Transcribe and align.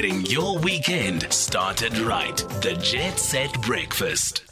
Getting 0.00 0.26
your 0.26 0.56
weekend 0.58 1.26
started 1.32 1.98
right. 1.98 2.36
The 2.62 2.78
Jet 2.80 3.18
Set 3.18 3.60
Breakfast. 3.62 4.44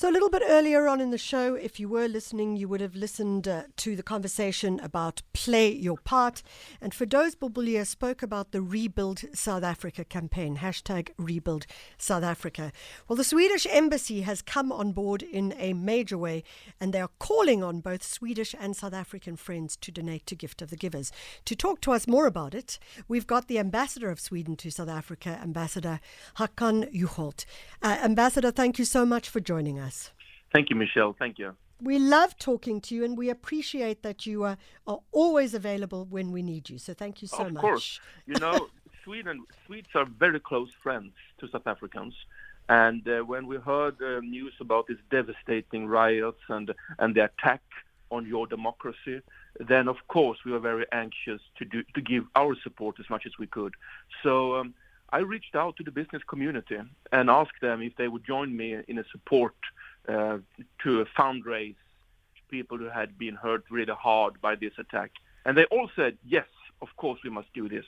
So, 0.00 0.08
a 0.08 0.16
little 0.16 0.30
bit 0.30 0.42
earlier 0.46 0.88
on 0.88 1.02
in 1.02 1.10
the 1.10 1.18
show, 1.18 1.56
if 1.56 1.78
you 1.78 1.86
were 1.86 2.08
listening, 2.08 2.56
you 2.56 2.68
would 2.68 2.80
have 2.80 2.94
listened 2.94 3.46
uh, 3.46 3.64
to 3.76 3.94
the 3.94 4.02
conversation 4.02 4.80
about 4.80 5.20
Play 5.34 5.70
Your 5.70 5.98
Part. 5.98 6.42
And 6.80 6.94
Firdaus 6.94 7.36
Bulbulia 7.36 7.86
spoke 7.86 8.22
about 8.22 8.52
the 8.52 8.62
Rebuild 8.62 9.24
South 9.34 9.62
Africa 9.62 10.06
campaign, 10.06 10.56
hashtag 10.56 11.10
Rebuild 11.18 11.66
South 11.98 12.22
Africa. 12.22 12.72
Well, 13.08 13.16
the 13.16 13.24
Swedish 13.24 13.66
embassy 13.68 14.22
has 14.22 14.40
come 14.40 14.72
on 14.72 14.92
board 14.92 15.22
in 15.22 15.52
a 15.58 15.74
major 15.74 16.16
way, 16.16 16.44
and 16.80 16.94
they 16.94 17.02
are 17.02 17.10
calling 17.18 17.62
on 17.62 17.80
both 17.80 18.02
Swedish 18.02 18.54
and 18.58 18.74
South 18.74 18.94
African 18.94 19.36
friends 19.36 19.76
to 19.82 19.92
donate 19.92 20.24
to 20.28 20.34
Gift 20.34 20.62
of 20.62 20.70
the 20.70 20.78
Givers. 20.78 21.12
To 21.44 21.54
talk 21.54 21.82
to 21.82 21.92
us 21.92 22.08
more 22.08 22.24
about 22.26 22.54
it, 22.54 22.78
we've 23.06 23.26
got 23.26 23.48
the 23.48 23.58
ambassador 23.58 24.08
of 24.08 24.18
Sweden 24.18 24.56
to 24.56 24.70
South 24.70 24.88
Africa, 24.88 25.38
Ambassador 25.42 26.00
Håkan 26.38 26.90
Juholt. 26.90 27.44
Uh, 27.82 27.98
ambassador, 28.00 28.50
thank 28.50 28.78
you 28.78 28.86
so 28.86 29.04
much 29.04 29.28
for 29.28 29.40
joining 29.40 29.78
us. 29.78 29.89
Thank 30.52 30.70
you, 30.70 30.76
Michelle. 30.76 31.14
Thank 31.18 31.38
you. 31.38 31.54
We 31.82 31.98
love 31.98 32.36
talking 32.36 32.80
to 32.82 32.94
you 32.94 33.04
and 33.04 33.16
we 33.16 33.30
appreciate 33.30 34.02
that 34.02 34.26
you 34.26 34.44
are, 34.44 34.58
are 34.86 35.00
always 35.12 35.54
available 35.54 36.04
when 36.04 36.30
we 36.30 36.42
need 36.42 36.68
you. 36.68 36.78
So 36.78 36.92
thank 36.92 37.22
you 37.22 37.28
so 37.28 37.46
of 37.46 37.52
much. 37.52 37.62
Of 37.62 37.62
course. 37.62 38.00
You 38.26 38.34
know, 38.34 38.68
Sweden, 39.04 39.44
Swedes 39.66 39.88
are 39.94 40.04
very 40.04 40.40
close 40.40 40.70
friends 40.82 41.12
to 41.38 41.48
South 41.48 41.66
Africans. 41.66 42.14
And 42.68 43.06
uh, 43.08 43.20
when 43.20 43.46
we 43.46 43.56
heard 43.56 43.96
uh, 44.02 44.20
news 44.20 44.52
about 44.60 44.86
these 44.88 45.02
devastating 45.10 45.86
riots 45.86 46.42
and, 46.48 46.72
and 46.98 47.14
the 47.14 47.24
attack 47.24 47.62
on 48.10 48.26
your 48.26 48.46
democracy, 48.46 49.22
then 49.58 49.88
of 49.88 49.96
course 50.08 50.38
we 50.44 50.52
were 50.52 50.60
very 50.60 50.86
anxious 50.92 51.40
to, 51.58 51.64
do, 51.64 51.82
to 51.94 52.00
give 52.00 52.24
our 52.36 52.54
support 52.62 52.96
as 53.00 53.08
much 53.08 53.24
as 53.26 53.32
we 53.38 53.46
could. 53.46 53.74
So 54.22 54.56
um, 54.56 54.74
I 55.12 55.18
reached 55.18 55.56
out 55.56 55.76
to 55.76 55.82
the 55.82 55.90
business 55.90 56.22
community 56.28 56.78
and 57.12 57.30
asked 57.30 57.60
them 57.60 57.82
if 57.82 57.96
they 57.96 58.08
would 58.08 58.24
join 58.24 58.56
me 58.56 58.76
in 58.86 58.98
a 58.98 59.04
support 59.10 59.54
uh, 60.08 60.38
to 60.82 61.06
fundraise 61.18 61.76
people 62.50 62.78
who 62.78 62.88
had 62.88 63.16
been 63.18 63.34
hurt 63.34 63.64
really 63.70 63.92
hard 63.92 64.40
by 64.40 64.54
this 64.54 64.72
attack. 64.78 65.12
And 65.46 65.56
they 65.56 65.64
all 65.66 65.88
said, 65.94 66.18
yes, 66.24 66.46
of 66.82 66.88
course 66.96 67.20
we 67.24 67.30
must 67.30 67.52
do 67.54 67.68
this. 67.68 67.84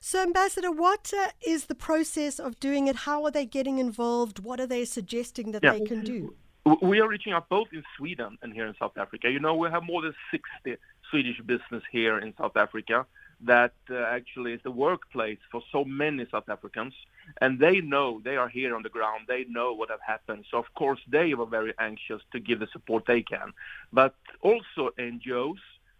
So, 0.00 0.22
Ambassador, 0.22 0.70
what 0.70 1.12
uh, 1.12 1.28
is 1.44 1.66
the 1.66 1.74
process 1.74 2.38
of 2.38 2.60
doing 2.60 2.86
it? 2.86 2.96
How 2.96 3.24
are 3.24 3.30
they 3.30 3.44
getting 3.44 3.78
involved? 3.78 4.38
What 4.38 4.60
are 4.60 4.66
they 4.66 4.84
suggesting 4.84 5.52
that 5.52 5.64
yeah. 5.64 5.72
they 5.72 5.80
can 5.80 6.02
do? 6.02 6.34
We 6.82 7.00
are 7.00 7.08
reaching 7.08 7.32
out 7.32 7.48
both 7.48 7.68
in 7.72 7.82
Sweden 7.96 8.38
and 8.42 8.52
here 8.52 8.66
in 8.66 8.74
South 8.78 8.96
Africa. 8.96 9.30
You 9.30 9.40
know, 9.40 9.54
we 9.54 9.70
have 9.70 9.82
more 9.82 10.02
than 10.02 10.14
60 10.30 10.76
Swedish 11.10 11.40
business 11.40 11.82
here 11.90 12.18
in 12.18 12.34
South 12.36 12.56
Africa 12.56 13.06
that 13.40 13.72
uh, 13.90 13.96
actually 14.02 14.52
is 14.52 14.60
the 14.62 14.70
workplace 14.70 15.38
for 15.50 15.62
so 15.72 15.84
many 15.84 16.26
South 16.30 16.48
Africans. 16.48 16.94
And 17.40 17.58
they 17.58 17.80
know, 17.80 18.20
they 18.24 18.36
are 18.36 18.48
here 18.48 18.74
on 18.74 18.82
the 18.82 18.88
ground, 18.88 19.26
they 19.28 19.44
know 19.44 19.72
what 19.72 19.90
have 19.90 20.00
happened. 20.00 20.44
So, 20.50 20.58
of 20.58 20.72
course, 20.74 21.00
they 21.08 21.34
were 21.34 21.46
very 21.46 21.74
anxious 21.78 22.22
to 22.32 22.40
give 22.40 22.60
the 22.60 22.68
support 22.72 23.04
they 23.06 23.22
can. 23.22 23.52
But 23.92 24.14
also 24.40 24.90
NGOs, 24.98 25.58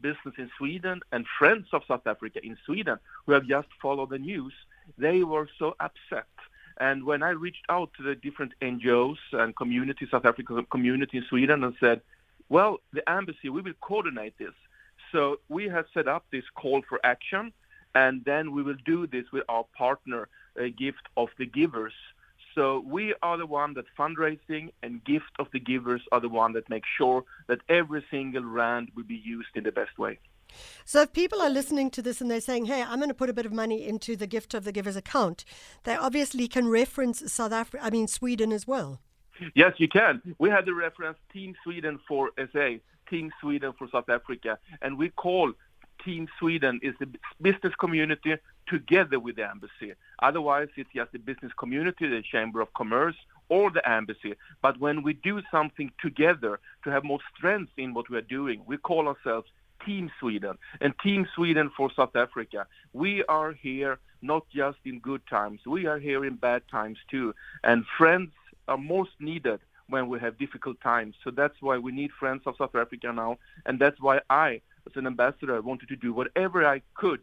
business 0.00 0.34
in 0.38 0.50
Sweden, 0.56 1.00
and 1.12 1.26
friends 1.38 1.68
of 1.72 1.82
South 1.86 2.06
Africa 2.06 2.40
in 2.42 2.56
Sweden 2.64 2.98
who 3.26 3.32
have 3.32 3.46
just 3.46 3.68
followed 3.82 4.10
the 4.10 4.18
news, 4.18 4.54
they 4.98 5.22
were 5.22 5.48
so 5.58 5.76
upset. 5.78 6.26
And 6.78 7.04
when 7.04 7.22
I 7.22 7.30
reached 7.30 7.64
out 7.68 7.90
to 7.98 8.02
the 8.02 8.14
different 8.14 8.52
NGOs 8.62 9.18
and 9.32 9.54
community, 9.54 10.08
South 10.10 10.24
African 10.24 10.64
community 10.70 11.18
in 11.18 11.24
Sweden, 11.28 11.62
and 11.64 11.74
said, 11.78 12.00
well, 12.48 12.78
the 12.92 13.08
embassy, 13.08 13.50
we 13.50 13.60
will 13.60 13.74
coordinate 13.80 14.36
this 14.38 14.54
so 15.12 15.40
we 15.48 15.68
have 15.68 15.86
set 15.92 16.08
up 16.08 16.24
this 16.30 16.44
call 16.54 16.82
for 16.88 17.00
action, 17.04 17.52
and 17.94 18.24
then 18.24 18.52
we 18.52 18.62
will 18.62 18.76
do 18.84 19.06
this 19.06 19.24
with 19.32 19.44
our 19.48 19.64
partner, 19.76 20.28
Gift 20.76 21.08
of 21.16 21.28
the 21.38 21.46
Givers. 21.46 21.92
So 22.54 22.80
we 22.84 23.14
are 23.22 23.36
the 23.38 23.46
one 23.46 23.74
that 23.74 23.84
fundraising 23.98 24.72
and 24.82 25.04
Gift 25.04 25.30
of 25.38 25.46
the 25.52 25.60
Givers 25.60 26.02
are 26.10 26.20
the 26.20 26.28
one 26.28 26.52
that 26.54 26.68
make 26.68 26.84
sure 26.98 27.24
that 27.46 27.60
every 27.68 28.04
single 28.10 28.44
rand 28.44 28.90
will 28.96 29.04
be 29.04 29.16
used 29.16 29.50
in 29.54 29.64
the 29.64 29.72
best 29.72 29.98
way. 29.98 30.18
So 30.84 31.02
if 31.02 31.12
people 31.12 31.40
are 31.40 31.48
listening 31.48 31.90
to 31.90 32.02
this 32.02 32.20
and 32.20 32.28
they're 32.28 32.40
saying, 32.40 32.66
"Hey, 32.66 32.82
I'm 32.82 32.98
going 32.98 33.08
to 33.08 33.14
put 33.14 33.30
a 33.30 33.32
bit 33.32 33.46
of 33.46 33.52
money 33.52 33.86
into 33.86 34.16
the 34.16 34.26
Gift 34.26 34.52
of 34.52 34.64
the 34.64 34.72
Givers 34.72 34.96
account," 34.96 35.44
they 35.84 35.94
obviously 35.94 36.48
can 36.48 36.68
reference 36.68 37.32
South 37.32 37.52
Africa, 37.52 37.84
I 37.84 37.90
mean 37.90 38.08
Sweden 38.08 38.52
as 38.52 38.66
well. 38.66 39.00
Yes, 39.54 39.74
you 39.78 39.88
can. 39.88 40.20
We 40.38 40.50
had 40.50 40.66
the 40.66 40.74
reference 40.74 41.18
Team 41.32 41.54
Sweden 41.62 42.00
for 42.06 42.30
SA. 42.36 42.80
Team 43.08 43.32
Sweden 43.40 43.72
for 43.76 43.88
South 43.90 44.08
Africa, 44.08 44.58
and 44.82 44.96
we 44.96 45.08
call 45.10 45.52
Team 46.04 46.28
Sweden 46.38 46.80
is 46.82 46.94
the 46.98 47.08
business 47.40 47.74
community 47.78 48.36
together 48.66 49.18
with 49.18 49.36
the 49.36 49.48
embassy. 49.48 49.94
Otherwise, 50.20 50.68
it's 50.76 50.90
just 50.94 51.12
the 51.12 51.18
business 51.18 51.52
community, 51.58 52.08
the 52.08 52.22
Chamber 52.22 52.60
of 52.60 52.72
Commerce, 52.74 53.16
or 53.48 53.70
the 53.70 53.86
embassy. 53.88 54.34
But 54.62 54.78
when 54.78 55.02
we 55.02 55.14
do 55.14 55.42
something 55.50 55.90
together 56.00 56.60
to 56.84 56.90
have 56.90 57.04
more 57.04 57.20
strength 57.36 57.72
in 57.76 57.94
what 57.94 58.08
we 58.08 58.16
are 58.16 58.22
doing, 58.22 58.62
we 58.66 58.76
call 58.76 59.08
ourselves 59.08 59.48
Team 59.84 60.10
Sweden 60.20 60.58
and 60.80 60.94
Team 61.02 61.26
Sweden 61.34 61.70
for 61.76 61.90
South 61.94 62.14
Africa. 62.14 62.66
We 62.92 63.24
are 63.24 63.52
here 63.52 63.98
not 64.22 64.46
just 64.54 64.78
in 64.84 65.00
good 65.00 65.22
times, 65.28 65.60
we 65.66 65.86
are 65.86 65.98
here 65.98 66.24
in 66.24 66.36
bad 66.36 66.62
times 66.70 66.98
too. 67.10 67.34
And 67.64 67.84
friends 67.96 68.30
are 68.68 68.78
most 68.78 69.12
needed 69.18 69.60
when 69.88 70.08
we 70.08 70.20
have 70.20 70.38
difficult 70.38 70.80
times. 70.80 71.16
So 71.24 71.30
that's 71.30 71.56
why 71.60 71.78
we 71.78 71.92
need 71.92 72.12
friends 72.12 72.42
of 72.46 72.54
South 72.56 72.74
Africa 72.74 73.12
now, 73.12 73.38
and 73.66 73.78
that's 73.78 74.00
why 74.00 74.20
I, 74.30 74.60
as 74.86 74.96
an 74.96 75.06
ambassador, 75.06 75.56
I 75.56 75.60
wanted 75.60 75.88
to 75.88 75.96
do 75.96 76.12
whatever 76.12 76.66
I 76.66 76.82
could 76.94 77.20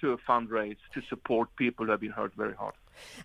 to 0.00 0.18
fundraise 0.28 0.76
to 0.94 1.02
support 1.08 1.54
people 1.56 1.86
who 1.86 1.90
have 1.92 2.00
been 2.00 2.10
hurt 2.10 2.32
very 2.34 2.54
hard. 2.54 2.74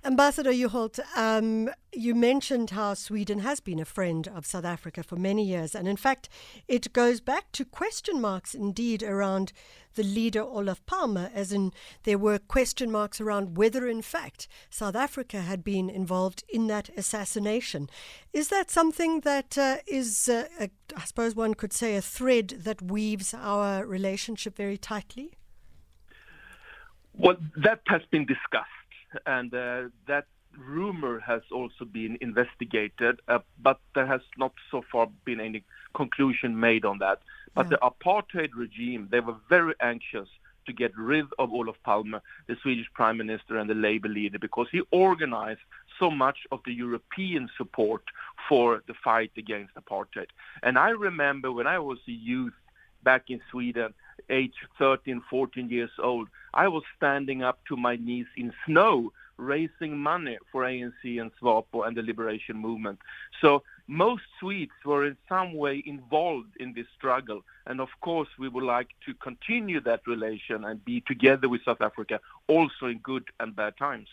Ambassador 0.04 0.52
Juholt, 0.52 1.00
um, 1.16 1.70
you 1.94 2.16
mentioned 2.16 2.72
how 2.72 2.94
Sweden 2.94 3.40
has 3.40 3.60
been 3.60 3.80
a 3.80 3.86
friend 3.86 4.28
of 4.28 4.46
South 4.46 4.66
Africa 4.66 5.04
for 5.04 5.16
many 5.16 5.46
years. 5.46 5.76
And 5.76 5.88
in 5.88 5.98
fact, 5.98 6.30
it 6.68 6.92
goes 6.94 7.22
back 7.22 7.52
to 7.54 7.66
question 7.66 8.20
marks 8.20 8.54
indeed 8.54 9.04
around 9.04 9.54
the 9.96 10.04
leader 10.04 10.42
Olof 10.42 10.86
Palme, 10.86 11.30
as 11.34 11.52
in 11.52 11.74
there 12.04 12.18
were 12.18 12.40
question 12.40 12.92
marks 12.92 13.20
around 13.20 13.58
whether, 13.58 13.88
in 13.88 14.02
fact, 14.02 14.48
South 14.70 14.96
Africa 14.96 15.42
had 15.42 15.64
been 15.64 15.90
involved 15.90 16.44
in 16.50 16.68
that 16.68 16.90
assassination. 16.96 17.90
Is 18.32 18.48
that 18.50 18.72
something 18.72 19.22
that 19.22 19.58
uh, 19.58 19.78
is, 19.88 20.30
uh, 20.30 20.48
a, 20.60 20.70
I 20.96 21.06
suppose 21.06 21.36
one 21.36 21.56
could 21.56 21.74
say, 21.74 21.96
a 21.96 22.02
thread 22.02 22.50
that 22.60 22.82
weaves 22.82 23.34
our 23.34 23.86
relationship 23.86 24.56
very 24.56 24.78
tightly? 24.78 25.34
Well, 27.18 27.38
that 27.58 27.82
has 27.88 28.02
been 28.10 28.26
discussed 28.26 28.70
and 29.26 29.54
uh, 29.54 29.84
that 30.08 30.26
rumor 30.58 31.20
has 31.20 31.42
also 31.52 31.86
been 31.86 32.18
investigated, 32.22 33.20
uh, 33.28 33.40
but 33.62 33.80
there 33.96 34.06
has 34.06 34.22
not 34.38 34.54
so 34.70 34.84
far 34.92 35.08
been 35.26 35.40
any 35.40 35.64
conclusion 35.94 36.60
made 36.60 36.86
on 36.86 37.00
that. 37.00 37.20
But 37.54 37.70
the 37.70 37.78
apartheid 37.82 38.52
regime, 38.56 39.10
they 39.12 39.20
were 39.20 39.36
very 39.50 39.74
anxious 39.82 40.30
to 40.66 40.74
get 40.74 40.96
rid 40.98 41.26
of 41.40 41.52
Olof 41.52 41.76
Palme, 41.84 42.22
the 42.48 42.56
Swedish 42.62 42.88
prime 42.94 43.18
minister 43.18 43.58
and 43.58 43.70
the 43.70 43.74
labor 43.74 44.08
leader, 44.08 44.40
because 44.40 44.68
he 44.72 44.82
organized 44.92 45.60
so 46.00 46.10
much 46.10 46.40
of 46.52 46.60
the 46.66 46.74
European 46.74 47.50
support 47.58 48.04
for 48.48 48.82
the 48.88 48.94
fight 49.04 49.32
against 49.38 49.74
apartheid. 49.76 50.28
And 50.64 50.78
I 50.78 50.90
remember 50.90 51.52
when 51.52 51.68
I 51.68 51.80
was 51.80 52.00
a 52.08 52.12
youth 52.12 52.54
back 53.04 53.26
in 53.30 53.42
Sweden, 53.50 53.94
age 54.32 54.56
13, 54.80 55.22
14 55.30 55.70
years 55.70 55.92
old, 56.02 56.30
I 56.54 56.68
was 56.68 56.84
standing 56.98 57.44
up 57.44 57.60
to 57.68 57.78
my 57.78 57.96
knees 57.96 58.28
in 58.36 58.54
snow 58.66 59.12
raising 59.38 59.98
money 59.98 60.38
for 60.52 60.64
ANC 60.64 61.04
and 61.04 61.32
SWAPO 61.42 61.88
and 61.88 61.98
the 61.98 62.04
liberation 62.04 62.58
movement. 62.58 63.00
So 63.42 63.64
most 63.88 64.24
Swedes 64.40 64.72
were 64.86 65.06
in 65.06 65.18
some 65.28 65.54
way 65.54 65.82
involved 65.86 66.56
in 66.60 66.74
this 66.74 66.86
struggle. 66.96 67.42
And 67.66 67.82
of 67.82 67.90
course, 68.02 68.30
we 68.40 68.48
would 68.48 68.64
like 68.64 68.90
to 69.06 69.14
continue 69.16 69.82
that 69.82 70.02
relation 70.06 70.64
and 70.64 70.84
be 70.86 71.02
together 71.02 71.50
with 71.50 71.64
South 71.66 71.82
Africa 71.82 72.20
also 72.48 72.86
in 72.86 73.00
good 73.00 73.26
and 73.40 73.56
bad 73.56 73.78
times. 73.78 74.08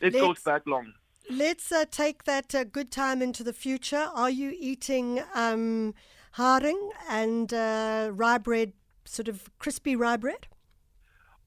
It 0.00 0.14
let's, 0.14 0.24
goes 0.24 0.40
back 0.42 0.62
long. 0.66 0.92
Let's 1.30 1.70
uh, 1.70 1.84
take 1.90 2.24
that 2.24 2.54
uh, 2.54 2.64
good 2.64 2.90
time 2.90 3.20
into 3.20 3.44
the 3.44 3.52
future. 3.52 4.08
Are 4.14 4.30
you 4.30 4.54
eating 4.58 5.22
um, 5.34 5.94
haring 6.36 6.90
and 7.08 7.52
uh, 7.52 8.10
rye 8.12 8.38
bread, 8.38 8.72
sort 9.04 9.28
of 9.28 9.50
crispy 9.58 9.96
rye 9.96 10.16
bread? 10.16 10.46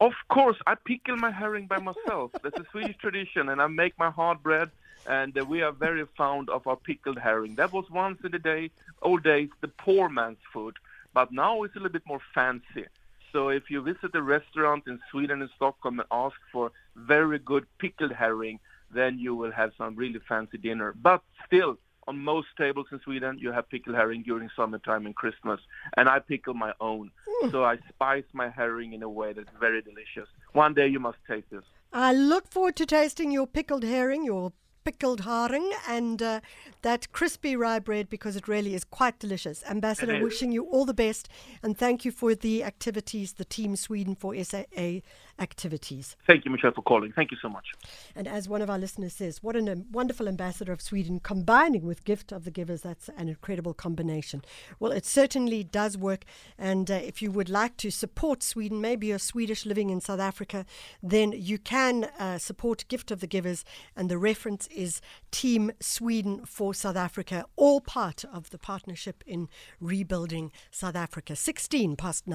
Of 0.01 0.13
course, 0.29 0.57
I 0.67 0.75
pickle 0.75 1.15
my 1.15 1.31
herring 1.31 1.67
by 1.67 1.79
myself. 1.79 2.31
That's 2.43 2.59
a 2.59 2.65
Swedish 2.71 2.97
tradition, 2.97 3.49
and 3.49 3.61
I 3.61 3.67
make 3.67 3.97
my 3.97 4.09
hard 4.09 4.43
bread. 4.43 4.69
And 5.07 5.37
uh, 5.37 5.45
we 5.45 5.61
are 5.61 5.71
very 5.71 6.05
fond 6.17 6.49
of 6.49 6.67
our 6.67 6.75
pickled 6.75 7.19
herring. 7.19 7.55
That 7.55 7.71
was 7.71 7.89
once 7.89 8.19
in 8.23 8.31
the 8.31 8.39
day, 8.39 8.71
old 9.01 9.23
days, 9.23 9.49
the 9.61 9.67
poor 9.67 10.09
man's 10.09 10.39
food. 10.51 10.75
But 11.13 11.31
now 11.31 11.63
it's 11.63 11.75
a 11.75 11.79
little 11.79 11.93
bit 11.93 12.07
more 12.07 12.21
fancy. 12.33 12.85
So 13.31 13.49
if 13.49 13.69
you 13.69 13.81
visit 13.81 14.15
a 14.15 14.21
restaurant 14.21 14.83
in 14.87 14.99
Sweden 15.11 15.41
and 15.41 15.49
Stockholm 15.55 15.99
and 15.99 16.07
ask 16.11 16.35
for 16.51 16.71
very 16.95 17.39
good 17.39 17.65
pickled 17.77 18.11
herring, 18.11 18.59
then 18.91 19.19
you 19.19 19.35
will 19.35 19.51
have 19.51 19.71
some 19.77 19.95
really 19.95 20.19
fancy 20.27 20.57
dinner. 20.57 20.93
But 21.01 21.21
still, 21.45 21.77
on 22.07 22.19
most 22.19 22.47
tables 22.57 22.87
in 22.91 22.99
Sweden, 23.03 23.37
you 23.39 23.51
have 23.51 23.69
pickled 23.69 23.95
herring 23.95 24.23
during 24.23 24.49
summertime 24.55 25.05
and 25.05 25.15
Christmas, 25.15 25.59
and 25.97 26.07
I 26.07 26.19
pickle 26.19 26.53
my 26.53 26.73
own. 26.79 27.11
Mm. 27.43 27.51
So 27.51 27.63
I 27.63 27.77
spice 27.89 28.25
my 28.33 28.49
herring 28.49 28.93
in 28.93 29.03
a 29.03 29.09
way 29.09 29.33
that's 29.33 29.49
very 29.59 29.81
delicious. 29.81 30.29
One 30.53 30.73
day 30.73 30.87
you 30.87 30.99
must 30.99 31.17
taste 31.27 31.47
this. 31.51 31.63
I 31.91 32.13
look 32.13 32.47
forward 32.47 32.75
to 32.77 32.85
tasting 32.85 33.31
your 33.31 33.47
pickled 33.47 33.83
herring, 33.83 34.25
your 34.25 34.51
pickled 34.85 35.23
haring, 35.23 35.69
and 35.87 36.21
uh, 36.21 36.39
that 36.83 37.11
crispy 37.11 37.55
rye 37.55 37.79
bread 37.79 38.09
because 38.09 38.35
it 38.35 38.47
really 38.47 38.75
is 38.75 38.83
quite 38.83 39.19
delicious. 39.19 39.63
Ambassador, 39.67 40.21
wishing 40.21 40.51
you 40.51 40.65
all 40.65 40.85
the 40.85 40.93
best 40.93 41.27
and 41.63 41.77
thank 41.77 42.05
you 42.05 42.11
for 42.11 42.35
the 42.35 42.63
activities, 42.63 43.33
the 43.33 43.45
Team 43.45 43.75
Sweden 43.75 44.15
for 44.15 44.35
SAA 44.41 44.99
activities. 45.39 46.15
Thank 46.27 46.45
you, 46.45 46.51
Michelle, 46.51 46.71
for 46.71 46.81
calling. 46.81 47.11
Thank 47.11 47.31
you 47.31 47.37
so 47.41 47.49
much. 47.49 47.73
And 48.15 48.27
as 48.27 48.47
one 48.47 48.61
of 48.61 48.69
our 48.69 48.77
listeners 48.77 49.13
says, 49.13 49.43
what 49.43 49.55
a 49.55 49.83
wonderful 49.91 50.27
ambassador 50.27 50.71
of 50.71 50.81
Sweden 50.81 51.19
combining 51.19 51.85
with 51.85 52.05
Gift 52.05 52.31
of 52.31 52.45
the 52.45 52.51
Givers. 52.51 52.81
That's 52.81 53.09
an 53.17 53.27
incredible 53.27 53.73
combination. 53.73 54.43
Well, 54.79 54.91
it 54.91 55.05
certainly 55.05 55.63
does 55.63 55.97
work. 55.97 56.23
And 56.57 56.89
uh, 56.89 56.95
if 56.95 57.21
you 57.21 57.31
would 57.31 57.49
like 57.49 57.77
to 57.77 57.89
support 57.89 58.43
Sweden, 58.43 58.79
maybe 58.79 59.07
you're 59.07 59.19
Swedish 59.19 59.65
living 59.65 59.89
in 59.89 59.99
South 59.99 60.19
Africa, 60.19 60.65
then 61.01 61.33
you 61.35 61.57
can 61.57 62.05
uh, 62.19 62.38
support 62.38 62.85
Gift 62.88 63.11
of 63.11 63.19
the 63.19 63.27
Givers. 63.27 63.65
And 63.95 64.09
the 64.09 64.17
reference 64.17 64.67
is 64.75 65.01
Team 65.31 65.72
Sweden 65.80 66.45
for 66.45 66.74
South 66.74 66.95
Africa, 66.95 67.45
all 67.56 67.81
part 67.81 68.25
of 68.25 68.50
the 68.50 68.57
partnership 68.57 69.24
in 69.25 69.48
rebuilding 69.80 70.51
South 70.72 70.95
Africa. 70.95 71.36
16 71.36 71.95
past 71.95 72.27
nine. 72.27 72.33